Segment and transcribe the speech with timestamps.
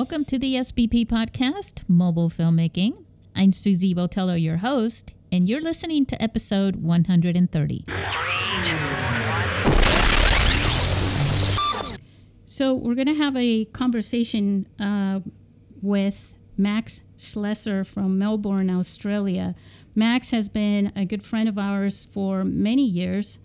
[0.00, 3.04] Welcome to the SBP podcast, Mobile Filmmaking.
[3.36, 7.84] I'm Susie Botello, your host, and you're listening to episode 130.
[12.46, 15.20] So, we're going to have a conversation uh,
[15.82, 19.54] with Max Schleser from Melbourne, Australia.
[19.94, 23.38] Max has been a good friend of ours for many years.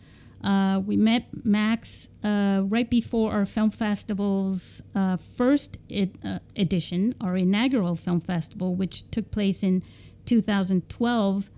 [0.44, 7.35] Uh, we met Max uh, right before our film festival's uh, first uh, edition, our
[7.35, 9.84] inaugural film festival, which took place in
[10.25, 11.49] 2012.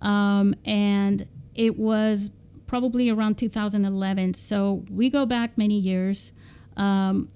[0.00, 2.30] Um, and it was
[2.66, 4.34] probably around 2011.
[4.34, 6.32] So we go back many years.
[6.76, 7.30] Um,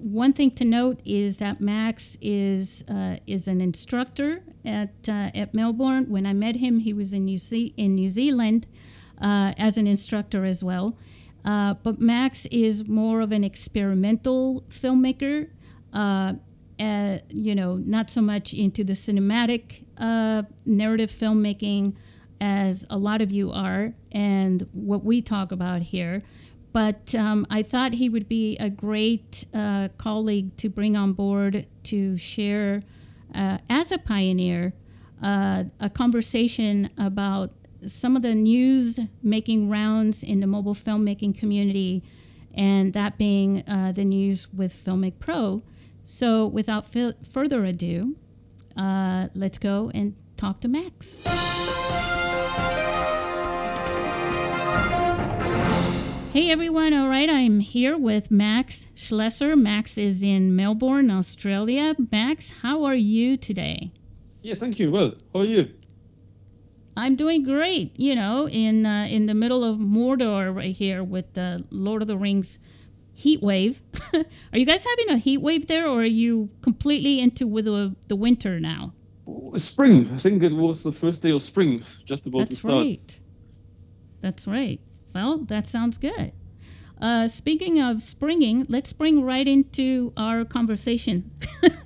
[0.00, 5.52] one thing to note is that Max is uh, is an instructor at uh, at
[5.52, 6.06] Melbourne.
[6.08, 8.66] When I met him, he was in New, Ze- in New Zealand
[9.20, 10.96] uh, as an instructor as well.
[11.44, 15.48] Uh, but Max is more of an experimental filmmaker.
[15.92, 16.34] Uh,
[16.80, 19.84] uh, you know, not so much into the cinematic
[20.66, 21.94] narrative filmmaking
[22.40, 26.22] as a lot of you are, and what we talk about here
[26.76, 31.64] but um, I thought he would be a great uh, colleague to bring on board
[31.84, 32.82] to share,
[33.34, 34.74] uh, as a pioneer,
[35.22, 37.55] uh, a conversation about
[37.86, 42.02] some of the news making rounds in the mobile filmmaking community,
[42.54, 45.62] and that being uh, the news with Filmic Pro.
[46.04, 48.16] So, without further ado,
[48.76, 51.22] uh, let's go and talk to Max.
[56.32, 59.58] Hey everyone, all right, I'm here with Max Schleser.
[59.58, 61.96] Max is in Melbourne, Australia.
[62.12, 63.90] Max, how are you today?
[64.42, 64.90] Yeah, thank you.
[64.90, 65.72] Well, how are you?
[66.96, 67.98] I'm doing great.
[67.98, 72.08] You know, in uh, in the middle of Mordor right here with the Lord of
[72.08, 72.58] the Rings
[73.16, 73.82] heat wave.
[74.14, 77.96] are you guys having a heat wave there, or are you completely into with the,
[78.08, 78.92] the winter now?
[79.56, 80.08] Spring.
[80.12, 82.74] I think it was the first day of spring, just about That's to start.
[82.74, 83.20] right.
[84.20, 84.80] That's right.
[85.14, 86.32] Well, that sounds good.
[87.00, 91.30] Uh, speaking of springing, let's spring right into our conversation.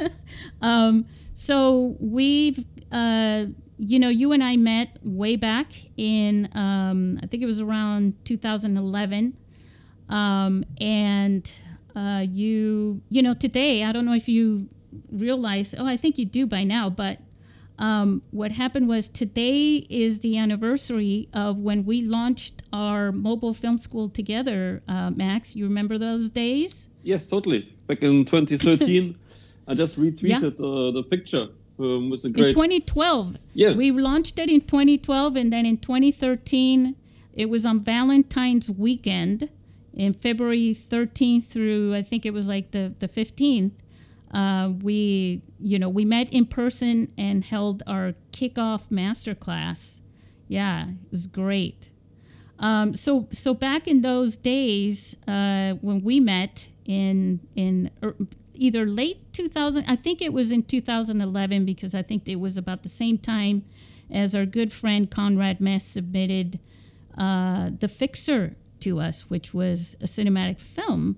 [0.63, 3.47] um, so we've, uh,
[3.79, 8.15] you know, you and I met way back in, um, I think it was around
[8.25, 9.37] 2011,
[10.09, 11.51] um, and
[11.97, 14.69] uh, you, you know, today I don't know if you
[15.11, 15.75] realize.
[15.77, 17.21] Oh, I think you do by now, but
[17.81, 23.79] um, what happened was today is the anniversary of when we launched our mobile film
[23.79, 24.83] school together.
[24.87, 26.89] Uh, Max, you remember those days?
[27.03, 27.75] Yes, totally.
[27.87, 29.17] Back in 2013,
[29.69, 30.67] I just retweeted yeah.
[30.67, 31.49] uh, the picture.
[31.81, 32.47] Um, with a great...
[32.47, 33.37] In 2012.
[33.55, 33.73] Yeah.
[33.73, 36.97] We launched it in 2012, and then in 2013,
[37.33, 39.49] it was on Valentine's weekend
[39.95, 43.73] in February 13th through, I think it was like the, the 15th.
[44.33, 50.01] Uh, we, you know, we met in person and held our kickoff masterclass.
[50.47, 51.91] Yeah, it was great.
[52.59, 57.91] Um, so, so back in those days uh, when we met in in
[58.61, 62.83] either late 2000, I think it was in 2011 because I think it was about
[62.83, 63.65] the same time
[64.11, 66.61] as our good friend Conrad Mess submitted
[67.17, 71.17] uh, the Fixer to us, which was a cinematic film.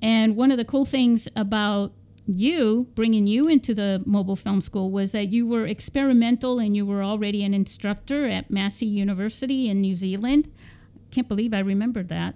[0.00, 1.92] And one of the cool things about
[2.26, 6.84] you bringing you into the mobile film school was that you were experimental and you
[6.84, 10.50] were already an instructor at Massey University in New Zealand.
[11.10, 12.34] Can't believe I remembered that.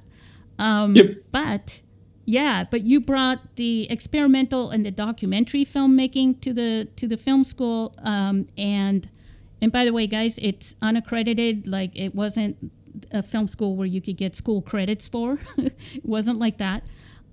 [0.58, 1.16] Um, yep.
[1.32, 1.81] But
[2.25, 7.44] yeah, but you brought the experimental and the documentary filmmaking to the to the film
[7.44, 7.94] school.
[7.98, 9.08] Um, and
[9.60, 11.66] and by the way, guys, it's unaccredited.
[11.66, 12.70] Like it wasn't
[13.10, 15.38] a film school where you could get school credits for.
[15.58, 16.84] it wasn't like that.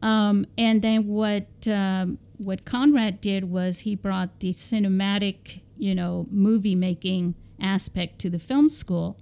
[0.01, 6.27] Um, and then what um, what Conrad did was he brought the cinematic, you know,
[6.29, 9.17] movie making aspect to the film school.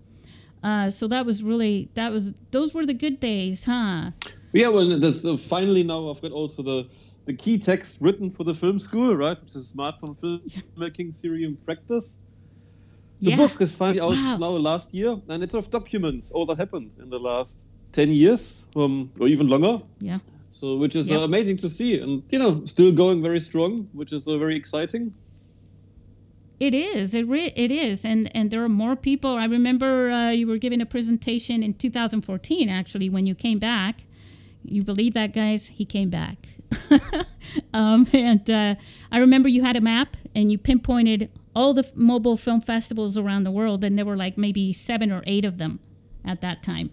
[0.63, 4.11] Uh, so that was really that was those were the good days, huh?
[4.56, 6.88] Yeah, well, that's uh, finally now I've got also the
[7.25, 9.40] the key text written for the film school, right?
[9.42, 12.18] Which is smartphone filmmaking theory and practice.
[13.19, 13.38] The yeah.
[13.38, 14.38] book is finally out Wow.
[14.38, 18.10] now last year, and it sort of documents all that happened in the last ten
[18.12, 19.81] years, um, or even longer.
[20.00, 20.19] Yeah.
[20.52, 24.13] So, which is uh, amazing to see, and you know, still going very strong, which
[24.13, 25.13] is uh, very exciting.
[26.62, 27.13] It is.
[27.13, 29.31] It re- it is, and and there are more people.
[29.36, 34.06] I remember uh, you were giving a presentation in 2014, actually, when you came back.
[34.67, 35.67] You believe that, guys?
[35.67, 36.47] He came back,
[37.73, 38.75] um, and uh,
[39.12, 43.17] I remember you had a map and you pinpointed all the f- mobile film festivals
[43.17, 45.79] around the world, and there were like maybe seven or eight of them
[46.25, 46.91] at that time.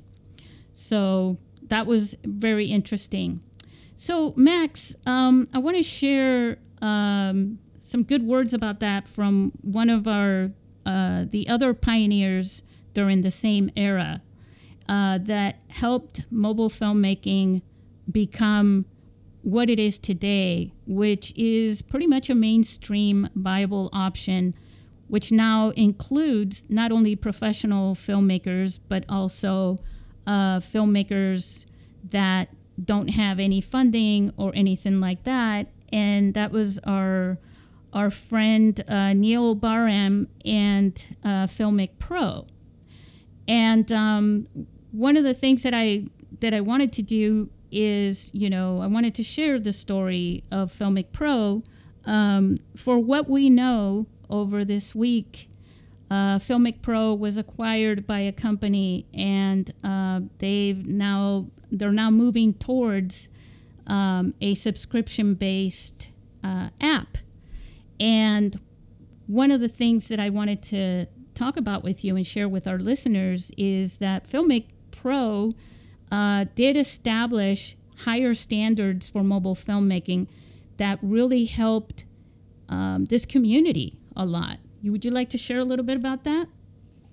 [0.74, 1.38] So
[1.68, 3.44] that was very interesting.
[3.94, 9.90] So, Max, um, I want to share um, some good words about that from one
[9.90, 10.50] of our
[10.84, 12.62] uh, the other pioneers
[12.94, 14.20] during the same era
[14.88, 17.62] uh, that helped mobile filmmaking
[18.10, 18.84] become
[19.42, 24.54] what it is today, which is pretty much a mainstream viable option,
[25.08, 29.78] which now includes not only professional filmmakers but also
[30.26, 31.66] uh, filmmakers
[32.10, 32.48] that
[32.82, 35.68] don't have any funding or anything like that.
[35.92, 37.38] And that was our
[37.92, 42.46] our friend uh, Neill Barham and uh, Filmic Pro.
[43.46, 44.46] And um,
[44.92, 46.04] one of the things that I
[46.40, 50.72] that I wanted to do is, you know, I wanted to share the story of
[50.72, 51.62] Filmic Pro.
[52.04, 55.48] Um, for what we know over this week,
[56.10, 62.52] uh, Filmic Pro was acquired by a company, and uh, they've now they're now moving
[62.54, 63.28] towards
[63.86, 66.10] um, a subscription-based
[66.44, 67.18] uh, app.
[67.98, 68.60] And
[69.26, 72.66] one of the things that I wanted to talk about with you and share with
[72.66, 74.66] our listeners is that Filmic
[75.02, 75.52] Pro
[76.12, 80.28] uh, did establish higher standards for mobile filmmaking
[80.76, 82.04] that really helped
[82.68, 84.58] um, this community a lot.
[84.84, 86.46] Would you like to share a little bit about that?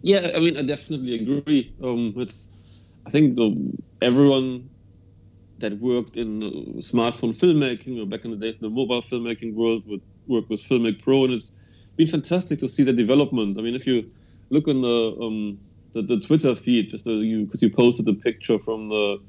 [0.01, 1.73] Yeah, I mean, I definitely agree.
[1.83, 3.47] Um, it's, I think the,
[4.01, 4.69] everyone
[5.59, 6.41] that worked in
[6.79, 10.61] smartphone filmmaking or back in the days in the mobile filmmaking world would work with
[10.61, 11.51] Filmic Pro, and it's
[11.97, 13.57] been fantastic to see the development.
[13.57, 14.05] I mean, if you
[14.51, 15.59] look on the um,
[16.01, 19.19] the, the, Twitter feed, just the, you because you posted a picture from the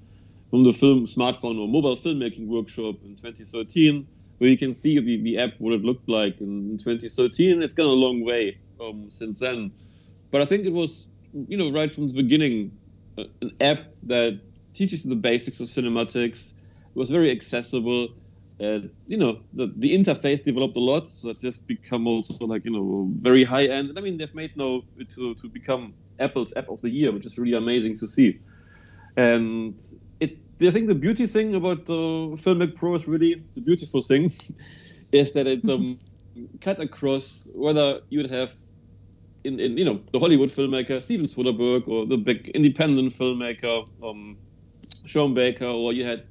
[0.50, 4.06] from the film smartphone or mobile filmmaking workshop in 2013,
[4.38, 7.62] where you can see the, the app what it looked like in 2013.
[7.62, 9.72] It's gone a long way um, since then,
[10.30, 12.72] but I think it was you know right from the beginning
[13.18, 14.40] uh, an app that
[14.74, 16.52] teaches the basics of cinematics.
[16.94, 18.08] It was very accessible.
[18.60, 22.62] Uh, you know, the, the interface developed a lot, so it's just become also like,
[22.66, 23.92] you know, very high end.
[23.96, 24.82] I mean, they've made no
[25.14, 28.38] to, to become Apple's app of the year, which is really amazing to see.
[29.16, 29.74] And
[30.20, 31.94] it, I think the beauty thing about the
[32.42, 34.32] Filmic Pro is really the beautiful thing
[35.12, 35.98] is that it um,
[36.60, 38.52] cut across whether you would have
[39.42, 44.36] in, in you know the Hollywood filmmaker Steven Soderbergh or the big independent filmmaker um,
[45.06, 46.24] Sean Baker, or you had,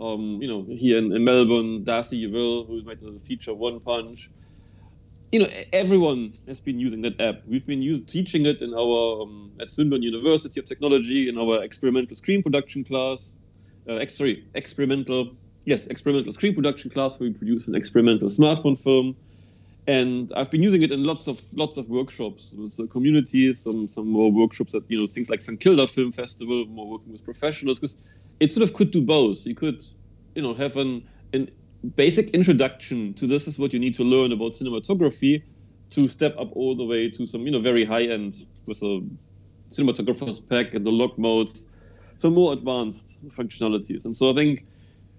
[0.00, 4.30] um, you know, here in, in Melbourne, Darcy Uville, who's made the feature One Punch.
[5.32, 7.42] You know, everyone has been using that app.
[7.46, 11.62] We've been use, teaching it in our um, at Swinburne University of Technology in our
[11.62, 13.34] experimental screen production class.
[13.88, 19.16] Uh, sorry, experimental, yes, experimental screen production class where we produce an experimental smartphone film
[19.86, 24.08] and I've been using it in lots of lots of workshops so communities, some some
[24.08, 27.80] more workshops at you know things like St Kilda Film Festival, more working with professionals
[27.80, 27.96] because
[28.40, 29.46] it sort of could do both.
[29.46, 29.84] You could
[30.34, 31.50] you know have an an
[31.94, 35.42] basic introduction to this is what you need to learn about cinematography
[35.90, 38.34] to step up all the way to some you know very high end
[38.66, 39.00] with a
[39.70, 41.66] cinematographer's pack and the lock modes,
[42.18, 44.04] some more advanced functionalities.
[44.04, 44.66] And so I think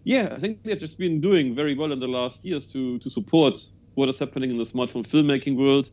[0.04, 3.10] yeah, I think they've just been doing very well in the last years to to
[3.10, 3.58] support
[3.96, 5.90] what is happening in the smartphone filmmaking world.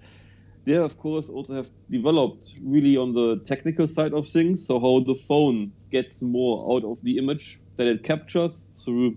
[0.67, 4.67] They, of course, also have developed really on the technical side of things.
[4.67, 9.16] So, how the phone gets more out of the image that it captures through,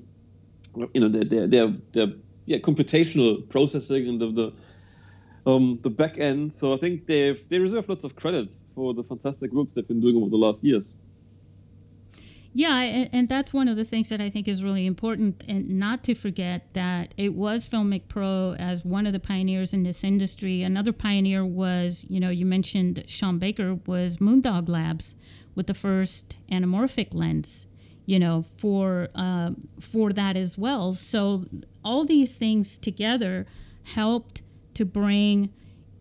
[0.94, 2.08] you know, their, their, their,
[2.46, 6.54] yeah, computational processing and the, the, um, the back end.
[6.54, 10.02] So, I think they've they reserve lots of credit for the fantastic work they've been
[10.02, 10.96] doing over the last years.
[12.54, 15.78] Yeah, and, and, that's one of the things that I think is really important, and
[15.78, 20.04] not to forget that it was Filmic Pro as one of the pioneers in this
[20.04, 20.64] industry.
[20.64, 25.16] Another pioneer was, you know, you mentioned Sean Baker was Moondog Labs
[25.54, 27.68] with the first anamorphic lens,
[28.08, 30.94] you know, for uh, for that as well.
[30.94, 31.46] So
[31.86, 33.46] all these things together
[33.84, 34.42] helped
[34.74, 35.54] to bring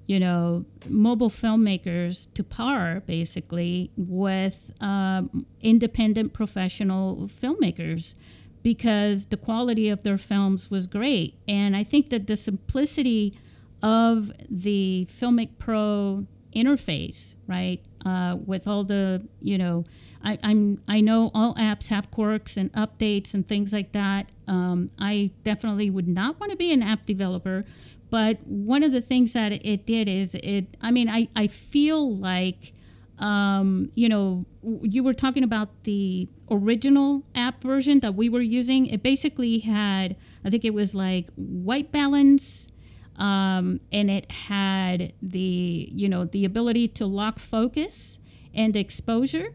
[0.07, 8.15] you know, mobile filmmakers to par basically with um, independent professional filmmakers
[8.63, 11.35] because the quality of their films was great.
[11.49, 13.37] And I think that the simplicity
[13.83, 19.85] of the Filmic Pro interface, right, uh, with all the, you know,
[20.23, 24.31] I, am I know all apps have quirks and updates and things like that.
[24.49, 27.65] Um, I definitely would not want to be an app developer
[28.11, 32.17] but one of the things that it did is it, I mean, I, I feel
[32.17, 32.73] like,
[33.19, 38.87] um, you know, you were talking about the original app version that we were using.
[38.87, 42.71] It basically had, I think it was like white balance.
[43.19, 48.21] Um, and it had the, you know, the ability to lock focus
[48.55, 49.55] and exposure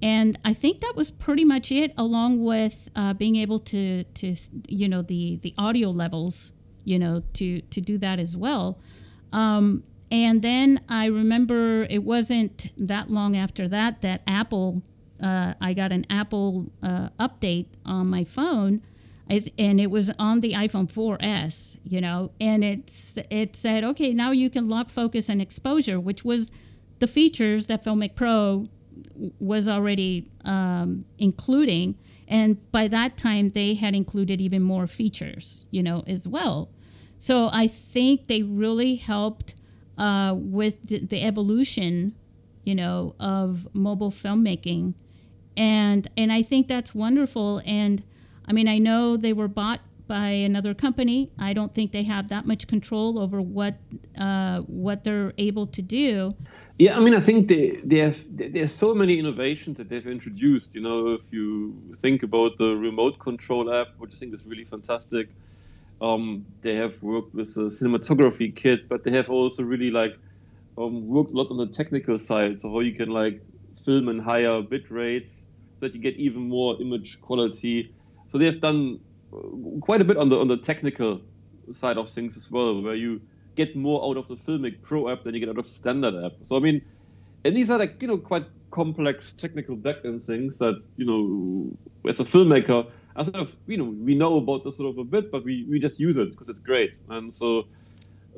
[0.00, 4.36] and I think that was pretty much it, along with uh, being able to to
[4.68, 6.52] you know the the audio levels,
[6.84, 8.78] you know, to to do that as well.
[9.32, 14.82] Um, and then I remember it wasn't that long after that that Apple,
[15.22, 18.82] uh, I got an Apple uh, update on my phone,
[19.28, 24.30] and it was on the iPhone 4S, you know, and it's it said, okay, now
[24.30, 26.50] you can lock focus and exposure, which was
[26.98, 28.66] the features that Filmic Pro
[29.38, 31.96] was already um, including.
[32.26, 36.70] And by that time, they had included even more features, you know, as well.
[37.16, 39.54] So I think they really helped
[39.96, 42.14] uh, with the, the, evolution,
[42.64, 44.94] you know, of mobile filmmaking,
[45.56, 47.60] and and I think that's wonderful.
[47.66, 48.04] And
[48.48, 51.30] I mean, I know they were bought by another company.
[51.38, 53.74] I don't think they have that much control over what
[54.18, 56.34] uh, what they're able to do.
[56.78, 60.70] Yeah, I mean, I think they, they have there's so many innovations that they've introduced.
[60.72, 64.64] You know, if you think about the remote control app, which I think is really
[64.64, 65.28] fantastic,
[66.00, 70.18] um, they have worked with a cinematography kit, but they have also really like
[70.78, 73.42] um, worked a lot on the technical side, so how you can like
[73.84, 75.42] film in higher bit rates
[75.78, 77.92] so that you get even more image quality.
[78.30, 79.00] So they have done
[79.32, 79.38] uh,
[79.80, 81.20] quite a bit on the on the technical
[81.72, 83.20] side of things as well, where you
[83.56, 86.14] get more out of the Filmic Pro app than you get out of the standard
[86.24, 86.32] app.
[86.44, 86.82] So I mean,
[87.44, 91.76] and these are like you know quite complex technical backend things that you know
[92.08, 92.86] as a filmmaker
[93.18, 95.66] I sort of, you know, we know about this sort of a bit, but we,
[95.68, 96.94] we just use it because it's great.
[97.08, 97.66] And so,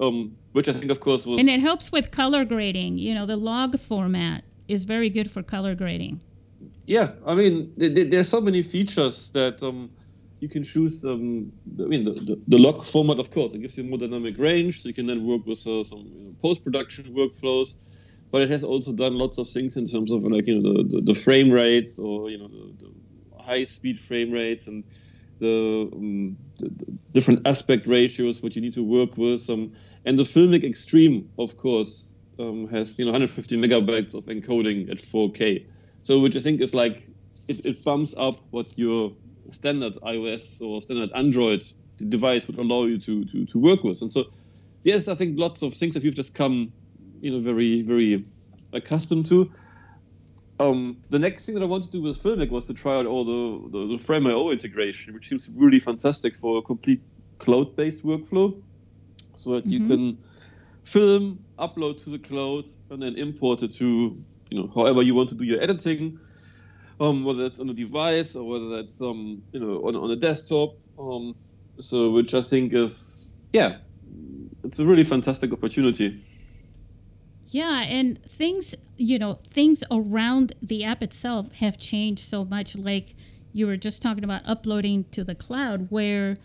[0.01, 1.39] um, which I think, of course, was.
[1.39, 2.97] And it helps with color grading.
[2.97, 6.23] You know, the log format is very good for color grading.
[6.87, 9.91] Yeah, I mean, there, there's so many features that um,
[10.41, 11.05] you can choose.
[11.05, 14.39] Um, I mean, the, the, the, log format, of course, it gives you more dynamic
[14.39, 17.77] range, so you can then work with uh, some you know, post-production workflows.
[18.31, 20.97] But it has also done lots of things in terms of like you know the,
[20.97, 24.85] the, the frame rates or you know the, the high speed frame rates and
[25.41, 26.71] the, um, the,
[27.13, 29.73] different aspect ratios what you need to work with um,
[30.05, 34.99] and the filmic extreme of course um, has you know 150 megabytes of encoding at
[34.99, 35.67] 4k
[36.03, 37.07] so which i think is like
[37.49, 39.13] it, it bumps up what your
[39.53, 41.65] standard ios or standard android
[42.09, 44.25] device would allow you to, to to work with and so
[44.85, 46.73] yes i think lots of things that we've just come
[47.21, 48.25] you know very very
[48.73, 49.51] accustomed to
[50.61, 53.07] um, the next thing that I wanted to do with Filmic was to try out
[53.07, 57.01] all the, the, the Frame.io integration, which seems really fantastic for a complete
[57.39, 58.61] cloud-based workflow,
[59.35, 59.71] so that mm-hmm.
[59.71, 60.19] you can
[60.85, 65.29] film, upload to the cloud, and then import it to you know however you want
[65.31, 66.19] to do your editing,
[67.01, 70.17] um, whether that's on a device or whether that's um, you know on, on a
[70.17, 70.77] desktop.
[70.99, 71.35] Um,
[71.81, 73.79] so which I think is yeah,
[74.65, 76.23] it's a really fantastic opportunity.
[77.49, 82.77] Yeah, and things, you know, things around the app itself have changed so much.
[82.77, 83.17] Like
[83.53, 86.37] you were just talking about uploading to the cloud, where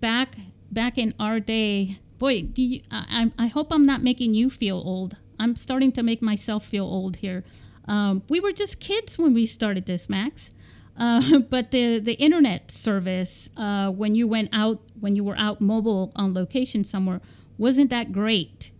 [0.00, 0.36] back
[0.70, 2.80] back in our day, boy, do you?
[2.90, 5.16] I, I hope I'm not making you feel old.
[5.38, 7.44] I'm starting to make myself feel old here.
[7.86, 10.50] Um, we were just kids when we started this, Max.
[10.98, 15.60] Uh, but the the internet service uh, when you went out when you were out
[15.60, 17.20] mobile on location somewhere
[17.58, 18.70] wasn't that great.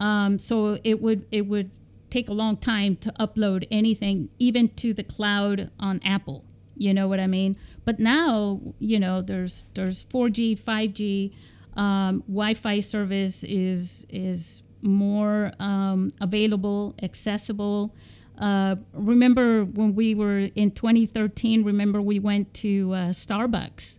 [0.00, 1.70] Um, so it would it would
[2.10, 6.44] take a long time to upload anything, even to the cloud on Apple.
[6.76, 7.56] You know what I mean?
[7.84, 11.32] But now, you know, there's there's 4G, 5G,
[11.76, 17.94] um, Wi-Fi service is is more um, available, accessible.
[18.38, 21.64] Uh, remember when we were in 2013?
[21.64, 23.98] Remember we went to uh, Starbucks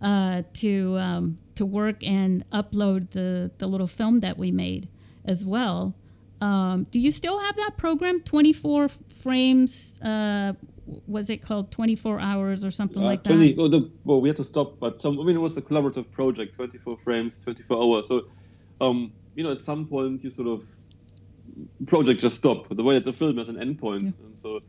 [0.00, 4.88] uh, to um, to work and upload the the little film that we made
[5.24, 5.94] as well.
[6.40, 9.98] Um, do you still have that program, 24 frames?
[10.02, 10.52] Uh,
[11.06, 13.62] was it called 24 hours or something uh, like 20, that?
[13.62, 16.10] Oh, the, well, we had to stop, but some, I mean, it was a collaborative
[16.10, 18.08] project, 24 frames, 24 hours.
[18.08, 18.26] So,
[18.80, 20.64] um, you know, at some point you sort of
[21.86, 22.74] project just stopped.
[22.74, 24.26] The way that the film has an endpoint, yeah.
[24.26, 24.60] and so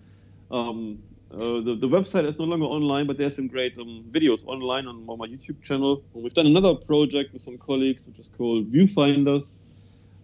[0.52, 1.00] um,
[1.32, 4.88] uh, the, the website is no longer online, but there's some great um, videos online
[4.88, 6.04] on, on my YouTube channel.
[6.14, 9.56] We've done another project with some colleagues, which is called Viewfinders,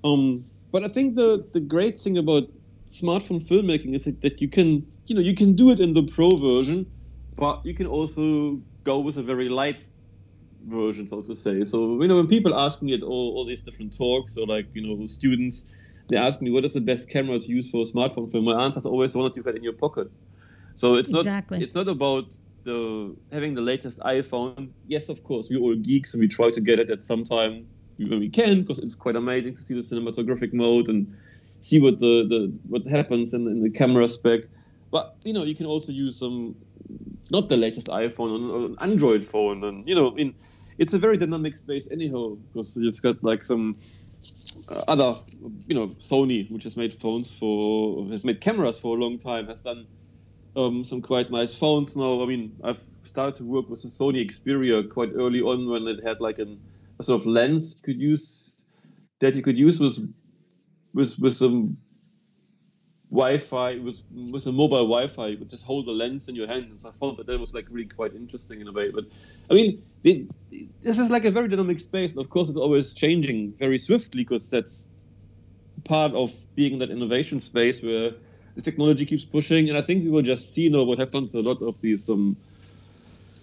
[0.03, 2.43] um, but I think the the great thing about
[2.89, 6.35] smartphone filmmaking is that you can you know you can do it in the pro
[6.37, 6.85] version,
[7.35, 9.85] but you can also go with a very light
[10.65, 11.65] version, so to say.
[11.65, 14.67] So you know when people ask me at all, all these different talks or like
[14.73, 15.63] you know students,
[16.07, 18.45] they ask me what is the best camera to use for a smartphone film.
[18.45, 20.09] My answer is always the one that you've got in your pocket.
[20.75, 21.63] So it's not exactly.
[21.63, 22.25] it's not about
[22.63, 24.69] the having the latest iPhone.
[24.87, 27.67] Yes, of course, we're all geeks and we try to get it at some time
[27.97, 31.15] when we can because it's quite amazing to see the cinematographic mode and
[31.61, 34.41] see what the, the what happens in, in the camera spec.
[34.91, 36.55] but you know, you can also use some
[37.29, 40.33] not the latest iPhone or an Android phone, and you know, in
[40.77, 43.77] it's a very dynamic space anyhow because you've got like some
[44.71, 45.15] uh, other,
[45.67, 49.47] you know, Sony, which has made phones for has made cameras for a long time,
[49.47, 49.85] has done
[50.55, 52.21] um, some quite nice phones now.
[52.21, 56.03] I mean, I've started to work with the Sony Xperia quite early on when it
[56.03, 56.59] had like an,
[56.99, 58.51] a sort of lens you could use
[59.19, 60.13] that you could use with
[60.93, 61.77] with with some
[63.11, 64.01] Wi-Fi with
[64.31, 65.27] with a mobile Wi-Fi.
[65.27, 67.37] You could just hold the lens in your hand, and so I found that that
[67.39, 68.89] was like really quite interesting in a way.
[68.89, 69.05] But
[69.49, 73.51] I mean, this is like a very dynamic space, and of course, it's always changing
[73.53, 74.87] very swiftly because that's
[75.83, 78.11] part of being in that innovation space where
[78.55, 79.67] the technology keeps pushing.
[79.67, 81.33] And I think we will just see now what happens.
[81.35, 82.37] A lot of these um,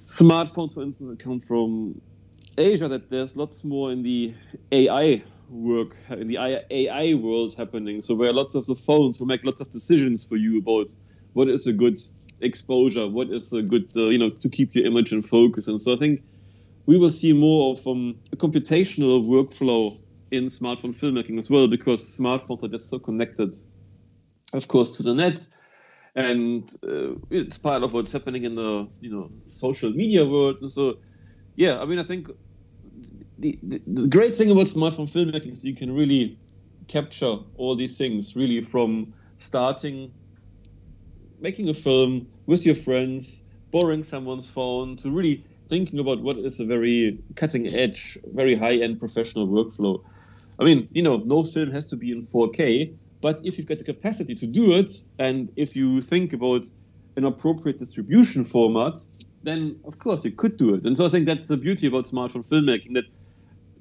[0.07, 2.01] smartphones, for instance, that come from
[2.57, 2.89] Asia.
[2.89, 4.35] That there's lots more in the
[4.73, 6.37] AI work in the
[6.71, 8.03] AI world happening.
[8.03, 10.87] So where lots of the phones will make lots of decisions for you about
[11.33, 11.99] what is a good
[12.41, 15.69] exposure, what is a good, uh, you know, to keep your image in focus.
[15.69, 16.21] And so I think
[16.87, 19.97] we will see more of um, a computational workflow
[20.31, 23.57] in smartphone filmmaking as well, because smartphones are just so connected,
[24.53, 25.47] of course, to the net.
[26.15, 30.57] And uh, it's part of what's happening in the, you know, social media world.
[30.61, 30.97] And so,
[31.57, 32.29] yeah, I mean, I think
[33.39, 36.39] the, the, great thing about smartphone filmmaking is you can really
[36.89, 40.13] capture all these things really from starting
[41.41, 46.59] making a film with your friends borrowing someone's phone to really thinking about what is
[46.59, 50.03] a very cutting edge very high end professional workflow.
[50.59, 53.79] I mean you know no film has to be in 4k but if you've got
[53.79, 56.65] the capacity to do it and if you think about
[57.17, 59.01] an appropriate distribution format
[59.45, 60.85] then of course you could do it.
[60.85, 63.05] And so i think that's the beauty about smartphone filmmaking that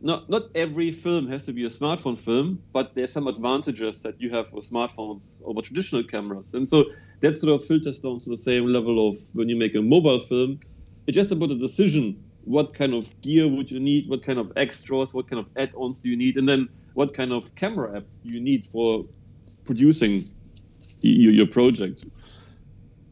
[0.02, 4.20] not not every film has to be a smartphone film, but there's some advantages that
[4.20, 6.86] you have with smartphones over traditional cameras, and so
[7.22, 10.20] that sort of filters down to the same level of when you make a mobile
[10.20, 10.60] film.
[11.08, 14.52] It's just about a decision: what kind of gear would you need, what kind of
[14.56, 18.04] extras, what kind of add-ons do you need, and then what kind of camera app
[18.24, 19.06] you need for
[19.66, 20.24] producing
[21.02, 22.06] your, your project.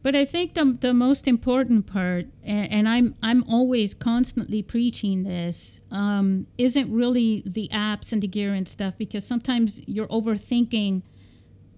[0.06, 5.24] But I think the, the most important part, and, and I'm I'm always constantly preaching
[5.24, 11.02] this, um, isn't really the apps and the gear and stuff because sometimes you're overthinking,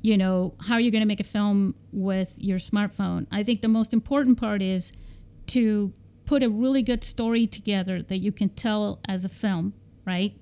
[0.02, 3.26] you know, how you're going to make a film with your smartphone.
[3.32, 4.92] I think the most important part is
[5.46, 5.94] to
[6.26, 9.72] put a really good story together that you can tell as a film,
[10.04, 10.36] right?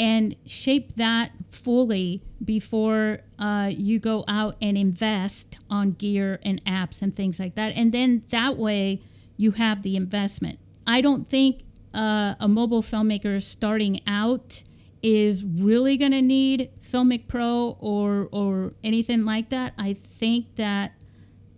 [0.00, 7.02] And shape that fully before uh, you go out and invest on gear and apps
[7.02, 7.74] and things like that.
[7.76, 9.02] And then that way
[9.36, 10.58] you have the investment.
[10.86, 14.62] I don't think uh, a mobile filmmaker starting out
[15.02, 19.74] is really going to need Filmic Pro or or anything like that.
[19.76, 20.92] I think that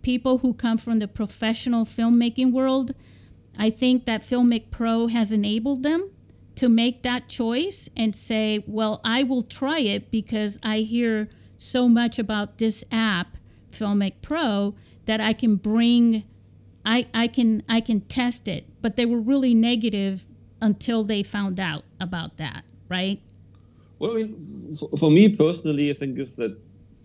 [0.01, 2.93] people who come from the professional filmmaking world,
[3.57, 6.11] I think that Filmic Pro has enabled them
[6.55, 11.87] to make that choice and say, well, I will try it because I hear so
[11.87, 13.37] much about this app,
[13.71, 16.23] Filmic Pro, that I can bring
[16.85, 18.65] I, I can I can test it.
[18.81, 20.25] But they were really negative
[20.61, 23.21] until they found out about that, right?
[23.99, 26.57] Well, I mean, for, for me personally, I think is that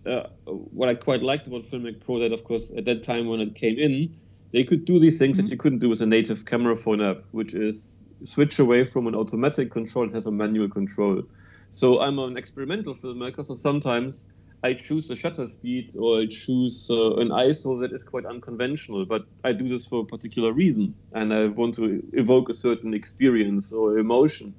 [0.05, 3.39] uh, what I quite liked about Filmic Pro that, of course, at that time when
[3.39, 4.13] it came in,
[4.51, 5.45] they could do these things mm-hmm.
[5.45, 9.07] that you couldn't do with a native camera phone app, which is switch away from
[9.07, 11.23] an automatic control and have a manual control.
[11.69, 14.25] So I'm an experimental filmmaker, so sometimes
[14.63, 19.05] I choose a shutter speed or I choose uh, an ISO that is quite unconventional,
[19.05, 22.93] but I do this for a particular reason and I want to evoke a certain
[22.93, 24.55] experience or emotion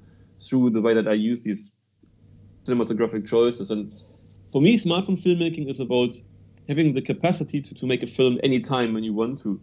[0.49, 1.71] through the way that I use these
[2.67, 3.69] cinematographic choices.
[3.69, 3.93] And
[4.51, 6.13] for me, smartphone filmmaking is about
[6.67, 9.61] having the capacity to, to make a film anytime when you want to.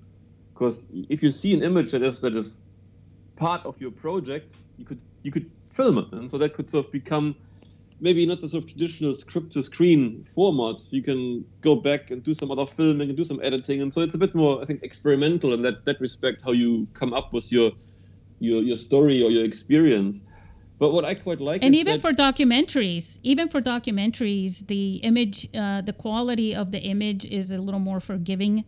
[0.55, 2.63] Because if you see an image that is that is
[3.39, 6.87] part of your project, you could you could film it, and so that could sort
[6.87, 7.37] of become
[8.01, 10.77] maybe not the sort of traditional script to screen format.
[10.91, 14.01] You can go back and do some other filming and do some editing, and so
[14.03, 17.33] it's a bit more, I think, experimental in that that respect, how you come up
[17.33, 17.71] with your
[18.41, 20.23] your your story or your experience.
[20.79, 25.81] But what I quite like, and even for documentaries, even for documentaries, the image, uh,
[25.81, 28.65] the quality of the image is a little more forgiving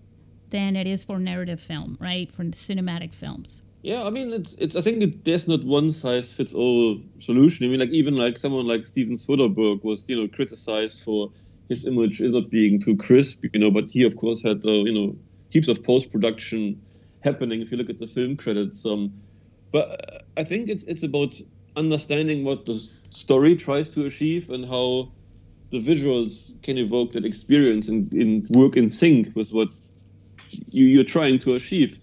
[0.50, 2.32] than it is for narrative film, right?
[2.32, 3.62] For cinematic films.
[3.82, 4.76] Yeah, I mean, it's it's.
[4.76, 7.66] I think it, there's not one size fits all solution.
[7.66, 11.30] I mean, like even like someone like Steven Soderbergh was, you know, criticized for
[11.70, 14.84] his image is not being too crisp, you know, but he of course had uh,
[14.84, 15.16] you know
[15.48, 16.82] heaps of post production
[17.22, 17.62] happening.
[17.62, 19.14] If you look at the film credits, um,
[19.72, 21.34] but I think it's it's about
[21.76, 25.14] understanding what the story tries to achieve and how
[25.72, 29.68] the visuals can evoke that experience and, and work in sync with what
[30.66, 31.96] you, you're trying to achieve.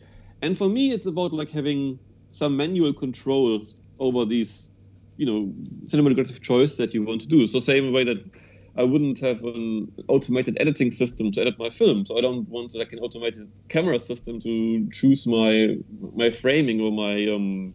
[0.48, 2.00] And for me, it's about like having
[2.32, 3.62] some manual control
[4.00, 4.72] over these,
[5.18, 5.54] you know,
[5.88, 7.48] cinematographic choice that you want to do.
[7.48, 8.18] So same way that
[8.78, 12.06] I wouldn't have an automated editing system to edit my film.
[12.06, 15.78] So I don't want like an automated camera system to choose my
[16.16, 17.74] my framing or my um,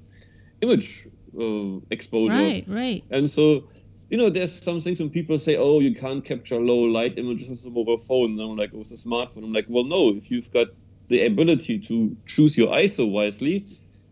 [0.62, 1.06] image
[1.38, 2.38] uh, exposure.
[2.38, 3.04] Right, right.
[3.10, 3.68] And so,
[4.08, 7.50] you know, there's some things when people say, "Oh, you can't capture low light images
[7.50, 10.10] with a mobile phone." And I'm like, "With a smartphone." I'm like, "Well, no.
[10.10, 10.68] If you've got
[11.12, 13.64] the ability to choose your ISO wisely,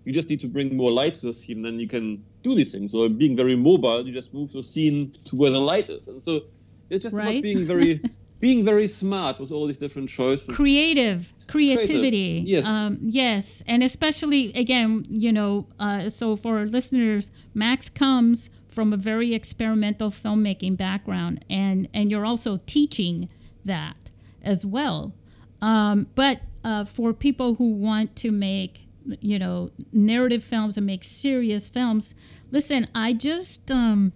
[0.04, 2.72] you just need to bring more light to the scene, then you can do these
[2.72, 2.92] things.
[2.92, 6.22] So being very mobile, you just move the scene to where the light is, and
[6.22, 6.42] so
[6.90, 7.30] it's just right?
[7.30, 8.00] about being very
[8.40, 10.54] being very smart with all these different choices.
[10.54, 12.42] Creative, creativity.
[12.42, 12.48] Creative.
[12.48, 12.66] Yes.
[12.66, 13.62] Um, yes.
[13.66, 19.34] And especially, again, you know, uh, so for our listeners, Max comes from a very
[19.34, 23.28] experimental filmmaking background, and, and you're also teaching
[23.64, 23.96] that
[24.42, 25.12] as well.
[25.60, 28.86] Um, but uh, for people who want to make,
[29.20, 32.14] you know, narrative films and make serious films,
[32.50, 34.12] listen, I just, um,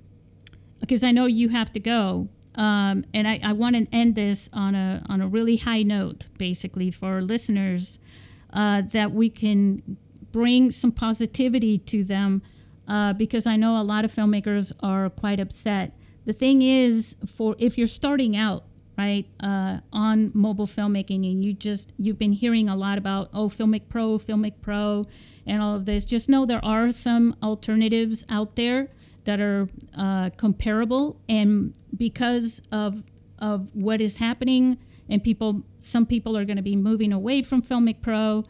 [0.80, 4.48] because I know you have to go, um, and I, I want to end this
[4.52, 7.98] on a on a really high note, basically for listeners,
[8.52, 9.96] uh, that we can
[10.30, 12.42] bring some positivity to them,
[12.86, 15.96] uh, because I know a lot of filmmakers are quite upset.
[16.26, 18.64] The thing is, for if you're starting out
[18.96, 23.48] right uh, on mobile filmmaking and you just you've been hearing a lot about oh
[23.48, 25.04] filmic pro filmic pro
[25.46, 28.88] and all of this just know there are some alternatives out there
[29.24, 31.20] that are uh, comparable.
[31.28, 33.02] And because of
[33.38, 34.78] of what is happening,
[35.08, 38.44] and people, some people are going to be moving away from Filmic Pro.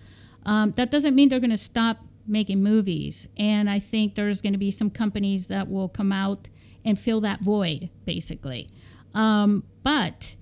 [0.46, 3.26] Um, that doesn't mean they're going to stop making movies.
[3.37, 6.48] And I think there's going to be some companies that will come out
[6.85, 8.68] and fill that void, basically.
[9.14, 10.34] Um, but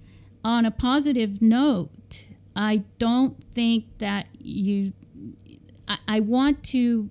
[0.42, 4.94] on a positive note, I don't think that you.
[5.86, 7.10] I, I want to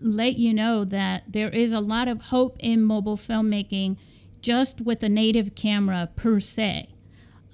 [0.00, 3.96] let you know that there is a lot of hope in mobile filmmaking
[4.40, 6.88] just with a native camera per se.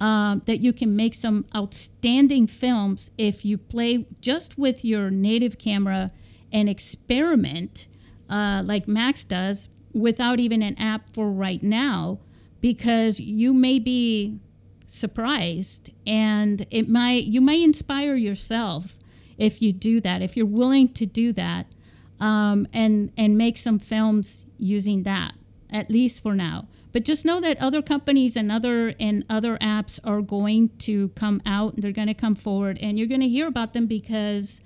[0.00, 5.58] Um, that you can make some outstanding films if you play just with your native
[5.58, 6.10] camera
[6.52, 7.86] and experiment
[8.28, 12.18] uh, like Max does without even an app for right now
[12.62, 14.40] because you may be
[14.86, 18.98] surprised and it might you may inspire yourself
[19.36, 21.66] if you do that if you're willing to do that
[22.20, 25.34] um, and and make some films using that
[25.72, 26.68] at least for now.
[26.92, 31.40] But just know that other companies and other and other apps are going to come
[31.46, 31.74] out.
[31.78, 34.60] They're going to come forward, and you're going to hear about them because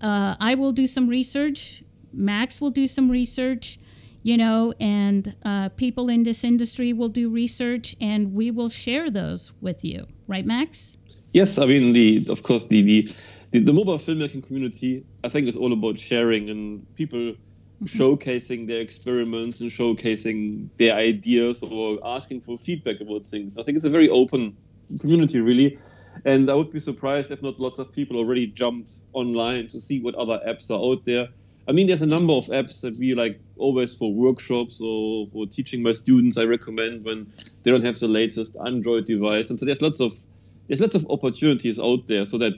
[0.00, 1.82] uh, I will do some research.
[2.12, 3.78] Max will do some research,
[4.26, 9.08] you know, and uh, people in this industry will do research, and we will share
[9.08, 10.96] those with you, right, Max?
[11.30, 13.08] Yes, I mean the of course the the
[13.52, 17.84] the, the mobile filmmaking community, I think, is all about sharing and people mm-hmm.
[17.84, 23.56] showcasing their experiments and showcasing their ideas or asking for feedback about things.
[23.58, 24.56] I think it's a very open
[24.98, 25.78] community, really.
[26.24, 30.00] And I would be surprised if not lots of people already jumped online to see
[30.00, 31.28] what other apps are out there.
[31.68, 35.46] I mean, there's a number of apps that we like always for workshops or for
[35.46, 36.38] teaching my students.
[36.38, 37.32] I recommend when
[37.64, 40.14] they don't have the latest Android device, and so there's lots of
[40.68, 42.54] there's lots of opportunities out there so that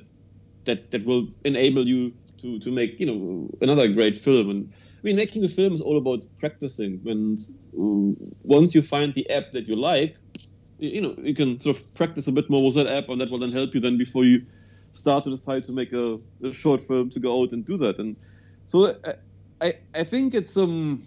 [0.66, 4.50] that that will enable you to to make you know another great film.
[4.50, 7.00] And I mean, making a film is all about practicing.
[7.06, 7.40] And
[7.74, 10.16] uh, once you find the app that you like,
[10.78, 13.30] you know you can sort of practice a bit more with that app, and that
[13.30, 14.42] will then help you then before you
[14.92, 17.98] start to decide to make a, a short film to go out and do that.
[17.98, 18.16] And
[18.68, 19.14] so I
[19.60, 21.02] I, I think it's um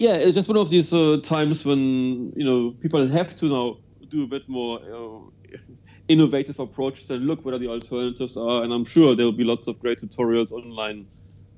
[0.00, 3.76] yeah it's just one of these uh, times when you know people have to now
[4.08, 4.80] do a bit more.
[4.82, 5.56] Uh,
[6.08, 8.62] innovative approaches and look what are the alternatives are.
[8.62, 11.06] And I'm sure there will be lots of great tutorials online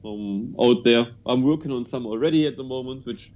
[0.04, 1.06] um, out there.
[1.24, 3.32] I'm working on some already at the moment, which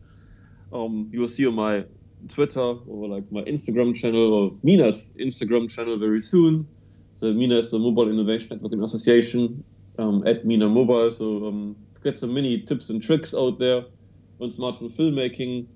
[0.72, 1.84] um, you will see on my
[2.28, 6.66] Twitter or like my Instagram channel or Mina's Instagram channel very soon.
[7.14, 9.62] So Mina is the Mobile Innovation Networking Association
[9.98, 11.10] um, at Mina Mobile.
[11.10, 13.84] So um, get some many tips and tricks out there
[14.40, 15.66] on smartphone filmmaking.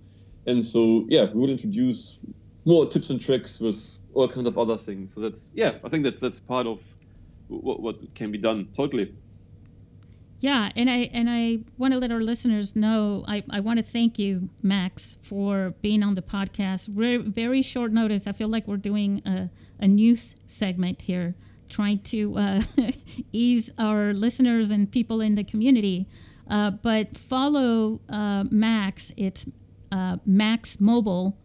[0.47, 2.21] And so yeah, we will introduce
[2.65, 5.15] more tips and tricks with all kinds of other things.
[5.15, 6.83] So that's yeah, I think that's that's part of
[7.49, 9.15] what, what can be done totally.
[10.41, 13.83] Yeah, and I and I want to let our listeners know I, I want to
[13.83, 16.89] thank you, Max, for being on the podcast.
[16.89, 18.27] Very, very short notice.
[18.27, 19.51] I feel like we're doing a,
[19.81, 21.35] a news segment here,
[21.69, 22.63] trying to uh,
[23.33, 26.09] ease our listeners and people in the community.
[26.49, 29.13] Uh, but follow uh, Max.
[29.17, 29.47] It's
[29.93, 31.37] uh, Max Mobile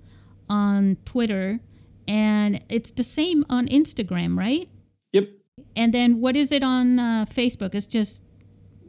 [0.50, 1.60] on Twitter
[2.08, 4.70] and it's the same on Instagram, right?
[5.14, 5.32] Yep.
[5.76, 7.76] And then what is it on uh, Facebook?
[7.76, 8.24] It's just,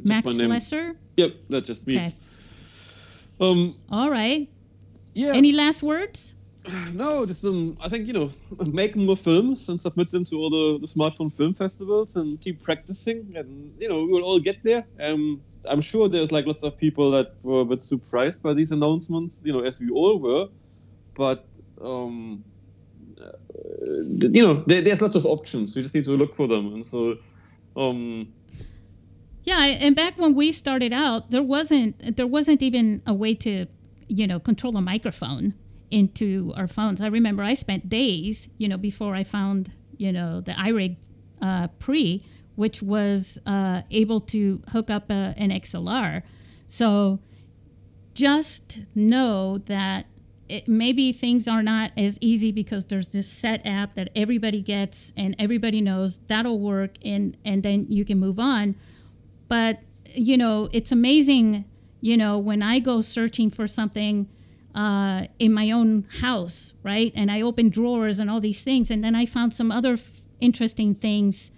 [0.03, 0.51] Max my name.
[0.51, 0.97] Schleser.
[1.17, 1.97] Yep, that's just me.
[1.97, 2.13] Okay.
[3.41, 4.49] Um, All right.
[5.15, 5.33] yeah.
[5.33, 6.35] Any last words?
[6.95, 8.31] No, just um, I think you know,
[8.73, 12.63] make more films and submit them to all the, the smartphone film festivals and keep
[12.63, 14.85] practicing, and you know, we'll all get there.
[15.01, 18.71] Um, I'm sure there's like lots of people that were a bit surprised by these
[18.71, 20.49] announcements, you know, as we all were.
[21.15, 21.47] But
[21.81, 22.45] um,
[23.21, 23.33] uh,
[23.87, 25.77] you know, there, there's lots of options.
[25.77, 27.17] We just need to look for them, and so
[27.77, 28.33] um,
[29.43, 33.67] Yeah, and back when we started out, there wasn't there wasn't even a way to,
[34.09, 35.55] you know, control a microphone
[35.95, 37.01] into our phones.
[37.01, 40.97] I remember I spent days, you know, before I found, you know, the iRig
[41.41, 42.21] uh, Pre,
[42.57, 46.23] which was uh, able to hook up a, an XLR.
[46.67, 47.21] So
[48.13, 50.07] just know that
[50.49, 55.13] it, maybe things are not as easy because there's this set app that everybody gets
[55.17, 58.77] and everybody knows that'll work and and then you can move on
[59.49, 59.81] but
[60.13, 61.65] you know it's amazing
[62.03, 64.29] you know when i go searching for something
[64.75, 69.03] uh, in my own house right and i open drawers and all these things and
[69.05, 70.11] then i found some other f-
[70.41, 71.51] interesting things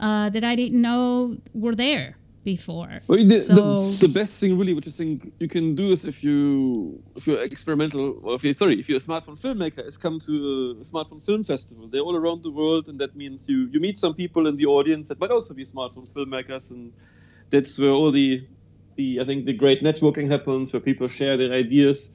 [0.00, 3.54] uh, that i didn't know were there before Well, the, So-
[3.92, 7.26] the, the best thing really, which I think you can do is if you if
[7.26, 10.84] you're experimental, or if you sorry, if you're a smartphone filmmaker, is come to a
[10.84, 11.88] smartphone film festival.
[11.88, 14.66] They're all around the world, and that means you you meet some people in the
[14.66, 16.92] audience that might also be smartphone filmmakers, and
[17.48, 18.46] that's where all the
[18.96, 22.10] the I think the great networking happens, where people share their ideas.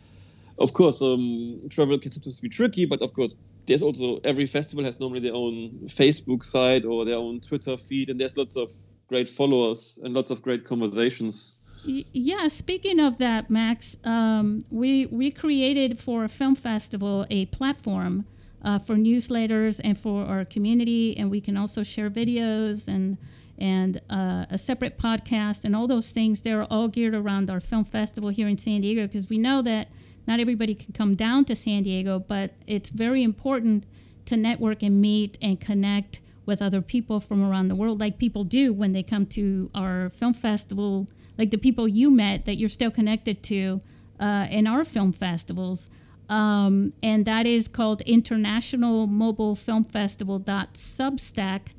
[0.59, 3.33] Of course, um, travel can sometimes be tricky, but of course,
[3.65, 8.09] there's also every festival has normally their own Facebook site or their own Twitter feed,
[8.09, 8.69] and there's lots of
[9.07, 11.61] great followers and lots of great conversations.
[11.85, 18.25] Yeah, speaking of that, Max, um, we we created for a film festival a platform
[18.63, 23.17] uh, for newsletters and for our community, and we can also share videos and
[23.57, 26.41] and uh, a separate podcast and all those things.
[26.41, 29.87] They're all geared around our film festival here in San Diego because we know that
[30.27, 33.85] not everybody can come down to San Diego, but it's very important
[34.25, 38.43] to network and meet and connect with other people from around the world, like people
[38.43, 42.67] do when they come to our film festival, like the people you met that you're
[42.67, 43.81] still connected to
[44.19, 45.89] uh, in our film festivals.
[46.27, 51.73] Um, and that is called International Mobile Film Festival Substack.com.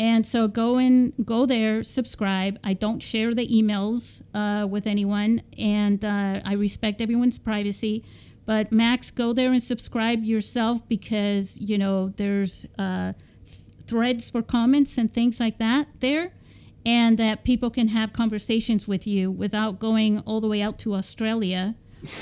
[0.00, 2.58] And so go and go there, subscribe.
[2.64, 8.02] I don't share the emails uh, with anyone, and uh, I respect everyone's privacy.
[8.46, 13.12] But Max, go there and subscribe yourself because you know there's uh,
[13.44, 16.32] th- threads for comments and things like that there,
[16.86, 20.94] and that people can have conversations with you without going all the way out to
[20.94, 21.74] Australia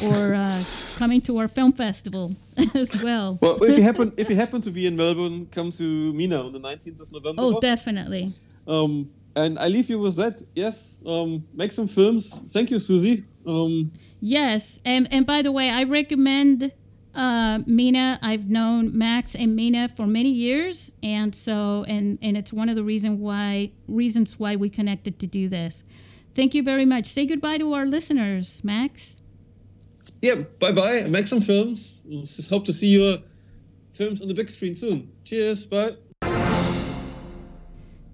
[0.05, 0.62] or uh,
[0.97, 2.35] coming to our film festival
[2.75, 3.38] as well.
[3.41, 6.53] Well, if you happen if you happen to be in Melbourne, come to Mina on
[6.53, 7.43] the 19th of November.
[7.43, 8.33] Oh, definitely.
[8.67, 10.43] Um, and I leave you with that.
[10.55, 12.31] Yes, um, make some films.
[12.51, 13.25] Thank you, Susie.
[13.47, 16.73] Um, Yes, and and by the way, I recommend
[17.14, 18.19] uh, Mina.
[18.21, 22.77] I've known Max and Mina for many years, and so and and it's one of
[22.77, 25.85] the reason why reasons why we connected to do this.
[26.35, 27.07] Thank you very much.
[27.07, 29.17] Say goodbye to our listeners, Max.
[30.23, 31.03] Yeah, bye bye.
[31.05, 32.01] Make some films.
[32.49, 33.18] Hope to see your
[33.92, 35.11] films on the big screen soon.
[35.25, 35.66] Cheers.
[35.66, 35.97] Bye.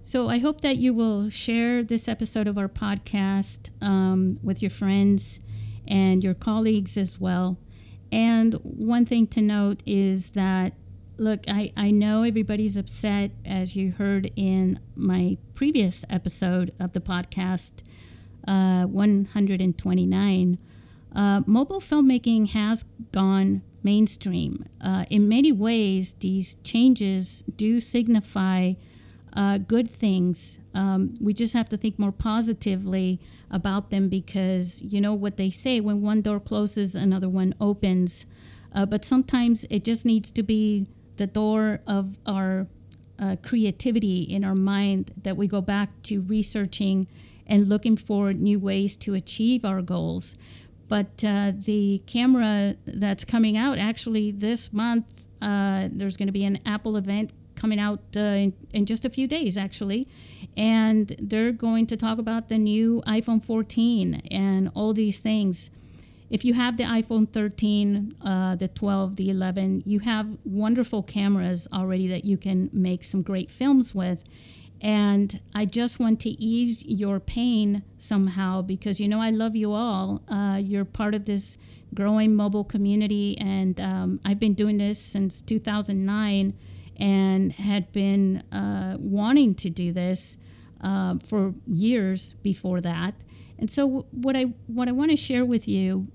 [0.03, 4.69] So I hope that you will share this episode of our podcast um, with your
[4.69, 5.39] friends
[5.87, 7.57] and your colleagues as well.
[8.11, 10.73] And one thing to note is that,
[11.17, 17.01] look, I, I know everybody's upset, as you heard in my previous episode of the
[17.01, 17.81] podcast,
[18.47, 20.57] uh, 129.
[21.15, 24.65] Uh, mobile filmmaking has gone mainstream.
[24.81, 28.73] Uh, in many ways, these changes do signify
[29.33, 30.59] uh, good things.
[30.73, 33.19] Um, we just have to think more positively
[33.51, 38.25] about them because you know what they say when one door closes, another one opens.
[38.73, 42.67] Uh, but sometimes it just needs to be the door of our
[43.19, 47.07] uh, creativity in our mind that we go back to researching
[47.47, 50.35] and looking for new ways to achieve our goals.
[50.87, 55.05] But uh, the camera that's coming out actually this month,
[55.41, 59.09] uh, there's going to be an Apple event coming out uh, in, in just a
[59.09, 60.07] few days, actually.
[60.55, 65.71] And they're going to talk about the new iPhone 14 and all these things.
[66.29, 71.67] If you have the iPhone 13, uh, the 12, the 11, you have wonderful cameras
[71.71, 74.23] already that you can make some great films with.
[74.81, 79.71] And I just want to ease your pain somehow because you know I love you
[79.73, 80.21] all.
[80.27, 81.57] Uh, you're part of this
[81.93, 86.53] growing mobile community, and um, I've been doing this since 2009.
[86.97, 90.37] and had been uh, wanting to do this
[90.81, 93.15] uh, for years before that.
[93.57, 96.07] And so, what I what I want to share with you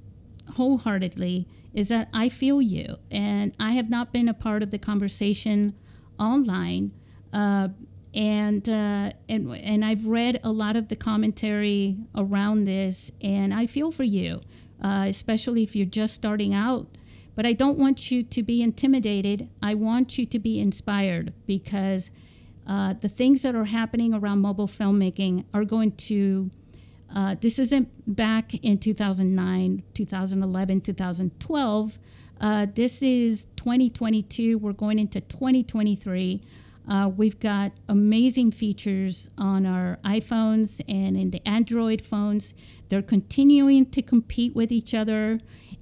[0.54, 4.78] wholeheartedly is that I feel you, and I have not been a part of the
[4.78, 5.74] conversation
[6.18, 6.92] online.
[7.32, 7.68] Uh,
[8.14, 13.66] and uh, and and I've read a lot of the commentary around this, and I
[13.66, 14.40] feel for you,
[14.82, 16.88] uh, especially if you're just starting out.
[17.36, 19.48] But I don't want you to be intimidated.
[19.62, 22.10] I want you to be inspired because
[22.66, 26.50] uh, the things that are happening around mobile filmmaking are going to.
[27.12, 31.98] Uh, this isn't back in 2009, 2011, 2012.
[32.40, 34.58] Uh, this is 2022.
[34.58, 36.40] We're going into 2023.
[36.88, 42.54] Uh, we've got amazing features on our iPhones and in the Android phones.
[42.88, 45.38] They're continuing to compete with each other,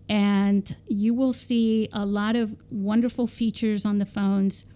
[0.09, 4.67] and you will see a lot of wonderful features on the phones.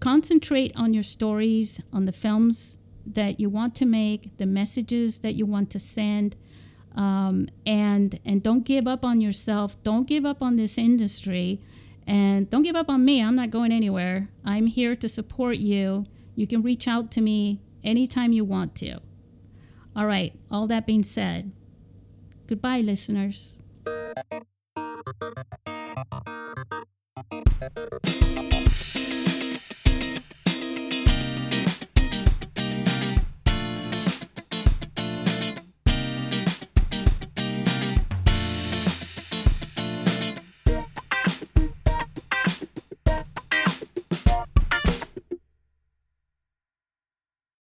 [0.00, 5.34] Concentrate on your stories, on the films that you want to make, the messages that
[5.34, 6.36] you want to send.
[6.94, 9.80] Um, and and don't give up on yourself.
[9.82, 11.60] Don't give up on this industry.
[12.08, 13.22] And don't give up on me.
[13.22, 14.30] I'm not going anywhere.
[14.42, 16.06] I'm here to support you.
[16.34, 19.00] You can reach out to me anytime you want to.
[19.94, 21.52] All right, all that being said,
[22.46, 23.58] goodbye, listeners.